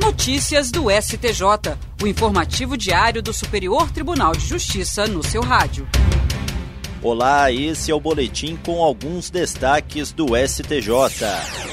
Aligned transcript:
Notícias 0.00 0.70
do 0.70 0.84
STJ, 0.88 1.76
o 2.00 2.06
informativo 2.06 2.76
diário 2.76 3.20
do 3.20 3.32
Superior 3.32 3.90
Tribunal 3.90 4.32
de 4.32 4.46
Justiça 4.46 5.08
no 5.08 5.24
seu 5.24 5.42
rádio. 5.42 5.88
Olá, 7.02 7.50
esse 7.50 7.90
é 7.90 7.94
o 7.94 7.98
boletim 7.98 8.56
com 8.64 8.80
alguns 8.80 9.28
destaques 9.28 10.12
do 10.12 10.36
STJ. 10.36 11.67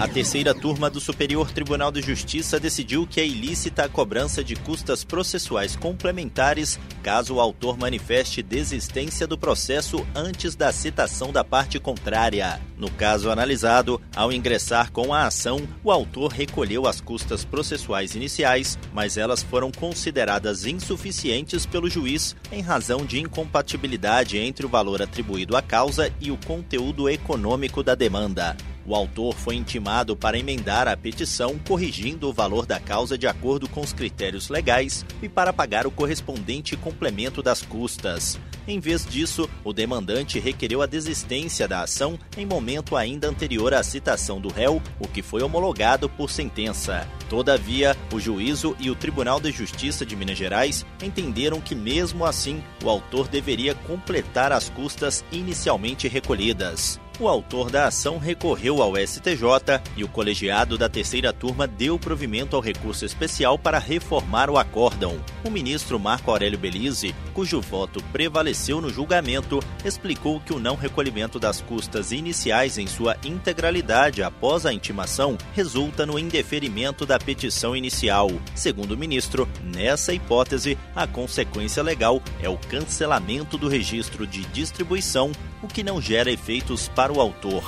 A 0.00 0.08
terceira 0.08 0.54
turma 0.54 0.88
do 0.88 0.98
Superior 0.98 1.50
Tribunal 1.50 1.92
de 1.92 2.00
Justiça 2.00 2.58
decidiu 2.58 3.06
que 3.06 3.20
é 3.20 3.26
ilícita 3.26 3.84
a 3.84 3.88
cobrança 3.88 4.42
de 4.42 4.56
custas 4.56 5.04
processuais 5.04 5.76
complementares 5.76 6.80
caso 7.02 7.34
o 7.34 7.40
autor 7.40 7.76
manifeste 7.76 8.42
desistência 8.42 9.26
do 9.26 9.36
processo 9.36 10.06
antes 10.14 10.54
da 10.54 10.72
citação 10.72 11.30
da 11.30 11.44
parte 11.44 11.78
contrária. 11.78 12.58
No 12.78 12.90
caso 12.90 13.30
analisado, 13.30 14.00
ao 14.16 14.32
ingressar 14.32 14.90
com 14.90 15.12
a 15.12 15.26
ação, 15.26 15.68
o 15.84 15.92
autor 15.92 16.32
recolheu 16.32 16.86
as 16.86 16.98
custas 16.98 17.44
processuais 17.44 18.14
iniciais, 18.14 18.78
mas 18.94 19.18
elas 19.18 19.42
foram 19.42 19.70
consideradas 19.70 20.64
insuficientes 20.64 21.66
pelo 21.66 21.90
juiz 21.90 22.34
em 22.50 22.62
razão 22.62 23.04
de 23.04 23.20
incompatibilidade 23.20 24.38
entre 24.38 24.64
o 24.64 24.68
valor 24.68 25.02
atribuído 25.02 25.58
à 25.58 25.60
causa 25.60 26.10
e 26.18 26.30
o 26.30 26.38
conteúdo 26.38 27.06
econômico 27.06 27.82
da 27.82 27.94
demanda. 27.94 28.56
O 28.86 28.94
autor 28.94 29.34
foi 29.34 29.56
intimado 29.56 30.16
para 30.16 30.38
emendar 30.38 30.88
a 30.88 30.96
petição, 30.96 31.58
corrigindo 31.66 32.28
o 32.28 32.32
valor 32.32 32.66
da 32.66 32.80
causa 32.80 33.16
de 33.16 33.26
acordo 33.26 33.68
com 33.68 33.80
os 33.80 33.92
critérios 33.92 34.48
legais 34.48 35.04
e 35.22 35.28
para 35.28 35.52
pagar 35.52 35.86
o 35.86 35.90
correspondente 35.90 36.76
complemento 36.76 37.42
das 37.42 37.62
custas. 37.62 38.38
Em 38.66 38.78
vez 38.78 39.04
disso, 39.04 39.48
o 39.64 39.72
demandante 39.72 40.38
requereu 40.38 40.82
a 40.82 40.86
desistência 40.86 41.66
da 41.66 41.82
ação 41.82 42.18
em 42.36 42.46
momento 42.46 42.96
ainda 42.96 43.28
anterior 43.28 43.74
à 43.74 43.82
citação 43.82 44.40
do 44.40 44.48
réu, 44.48 44.80
o 44.98 45.08
que 45.08 45.22
foi 45.22 45.42
homologado 45.42 46.08
por 46.08 46.30
sentença. 46.30 47.06
Todavia, 47.28 47.96
o 48.12 48.20
juízo 48.20 48.76
e 48.78 48.90
o 48.90 48.94
Tribunal 48.94 49.40
de 49.40 49.50
Justiça 49.50 50.04
de 50.04 50.16
Minas 50.16 50.38
Gerais 50.38 50.84
entenderam 51.02 51.60
que, 51.60 51.74
mesmo 51.74 52.24
assim, 52.24 52.62
o 52.82 52.88
autor 52.88 53.28
deveria 53.28 53.74
completar 53.74 54.52
as 54.52 54.68
custas 54.68 55.24
inicialmente 55.32 56.08
recolhidas. 56.08 57.00
O 57.20 57.28
autor 57.28 57.70
da 57.70 57.86
ação 57.86 58.16
recorreu 58.16 58.80
ao 58.80 58.96
STJ 58.96 59.82
e 59.94 60.02
o 60.02 60.08
colegiado 60.08 60.78
da 60.78 60.88
terceira 60.88 61.34
turma 61.34 61.66
deu 61.66 61.98
provimento 61.98 62.56
ao 62.56 62.62
recurso 62.62 63.04
especial 63.04 63.58
para 63.58 63.78
reformar 63.78 64.48
o 64.48 64.56
acórdão. 64.56 65.22
O 65.44 65.50
ministro 65.50 66.00
Marco 66.00 66.30
Aurélio 66.30 66.58
Belize, 66.58 67.14
cujo 67.34 67.60
voto 67.60 68.02
prevaleceu 68.04 68.80
no 68.80 68.88
julgamento, 68.88 69.60
explicou 69.84 70.40
que 70.40 70.54
o 70.54 70.58
não 70.58 70.76
recolhimento 70.76 71.38
das 71.38 71.60
custas 71.60 72.10
iniciais 72.10 72.78
em 72.78 72.86
sua 72.86 73.14
integralidade 73.22 74.22
após 74.22 74.64
a 74.64 74.72
intimação 74.72 75.36
resulta 75.52 76.06
no 76.06 76.18
indeferimento 76.18 77.04
da 77.04 77.18
petição 77.18 77.76
inicial. 77.76 78.30
Segundo 78.54 78.92
o 78.92 78.96
ministro, 78.96 79.46
nessa 79.62 80.14
hipótese, 80.14 80.78
a 80.96 81.06
consequência 81.06 81.82
legal 81.82 82.22
é 82.40 82.48
o 82.48 82.56
cancelamento 82.56 83.58
do 83.58 83.68
registro 83.68 84.26
de 84.26 84.42
distribuição, 84.46 85.32
o 85.62 85.68
que 85.68 85.82
não 85.82 86.00
gera 86.00 86.30
efeitos 86.30 86.88
para 86.88 87.12
o 87.12 87.20
autor. 87.20 87.62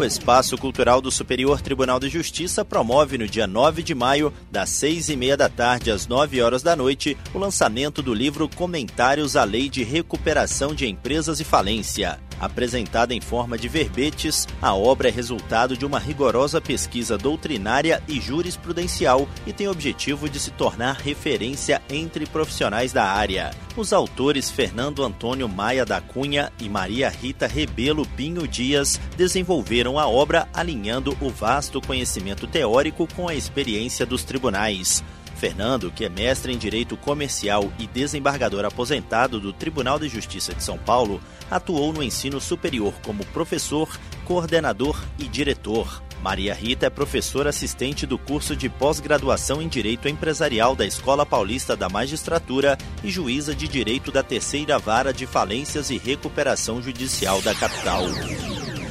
O 0.00 0.04
Espaço 0.04 0.56
Cultural 0.56 0.98
do 1.02 1.10
Superior 1.10 1.60
Tribunal 1.60 2.00
de 2.00 2.08
Justiça 2.08 2.64
promove 2.64 3.18
no 3.18 3.28
dia 3.28 3.46
9 3.46 3.82
de 3.82 3.94
maio, 3.94 4.32
das 4.50 4.70
6 4.70 5.10
e 5.10 5.14
meia 5.14 5.36
da 5.36 5.46
tarde 5.46 5.90
às 5.90 6.06
9 6.06 6.40
horas 6.40 6.62
da 6.62 6.74
noite, 6.74 7.18
o 7.34 7.38
lançamento 7.38 8.00
do 8.00 8.14
livro 8.14 8.48
Comentários 8.48 9.36
à 9.36 9.44
Lei 9.44 9.68
de 9.68 9.84
Recuperação 9.84 10.74
de 10.74 10.86
Empresas 10.86 11.38
e 11.38 11.44
Falência. 11.44 12.18
Apresentada 12.40 13.14
em 13.14 13.20
forma 13.20 13.58
de 13.58 13.68
verbetes, 13.68 14.48
a 14.62 14.74
obra 14.74 15.08
é 15.08 15.10
resultado 15.12 15.76
de 15.76 15.84
uma 15.84 15.98
rigorosa 15.98 16.60
pesquisa 16.60 17.18
doutrinária 17.18 18.02
e 18.08 18.18
jurisprudencial 18.18 19.28
e 19.46 19.52
tem 19.52 19.68
o 19.68 19.70
objetivo 19.70 20.28
de 20.28 20.40
se 20.40 20.50
tornar 20.50 20.96
referência 20.96 21.82
entre 21.90 22.24
profissionais 22.24 22.92
da 22.92 23.04
área. 23.04 23.50
Os 23.76 23.92
autores 23.92 24.50
Fernando 24.50 25.04
Antônio 25.04 25.48
Maia 25.48 25.84
da 25.84 26.00
Cunha 26.00 26.50
e 26.58 26.68
Maria 26.68 27.10
Rita 27.10 27.46
Rebelo 27.46 28.06
Pinho 28.06 28.48
Dias 28.48 28.98
desenvolveram 29.16 29.98
a 29.98 30.08
obra 30.08 30.48
alinhando 30.54 31.16
o 31.20 31.28
vasto 31.28 31.80
conhecimento 31.80 32.46
teórico 32.46 33.06
com 33.14 33.28
a 33.28 33.34
experiência 33.34 34.06
dos 34.06 34.24
tribunais. 34.24 35.04
Fernando, 35.40 35.90
que 35.90 36.04
é 36.04 36.08
mestre 36.10 36.52
em 36.52 36.58
Direito 36.58 36.98
Comercial 36.98 37.72
e 37.78 37.86
desembargador 37.86 38.66
aposentado 38.66 39.40
do 39.40 39.54
Tribunal 39.54 39.98
de 39.98 40.06
Justiça 40.06 40.52
de 40.52 40.62
São 40.62 40.76
Paulo, 40.76 41.18
atuou 41.50 41.94
no 41.94 42.02
ensino 42.02 42.38
superior 42.38 42.92
como 43.02 43.24
professor, 43.24 43.88
coordenador 44.26 45.02
e 45.18 45.24
diretor. 45.24 46.02
Maria 46.22 46.52
Rita 46.52 46.84
é 46.84 46.90
professora 46.90 47.48
assistente 47.48 48.06
do 48.06 48.18
curso 48.18 48.54
de 48.54 48.68
pós-graduação 48.68 49.62
em 49.62 49.68
Direito 49.68 50.06
Empresarial 50.06 50.76
da 50.76 50.84
Escola 50.84 51.24
Paulista 51.24 51.74
da 51.74 51.88
Magistratura 51.88 52.76
e 53.02 53.10
juíza 53.10 53.54
de 53.54 53.66
Direito 53.66 54.12
da 54.12 54.22
Terceira 54.22 54.78
Vara 54.78 55.10
de 55.10 55.26
Falências 55.26 55.88
e 55.88 55.96
Recuperação 55.96 56.82
Judicial 56.82 57.40
da 57.40 57.54
capital. 57.54 58.02